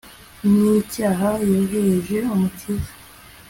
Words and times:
n'icyaha, 0.51 1.29
yohereje 1.49 2.17
umukiza 2.33 2.91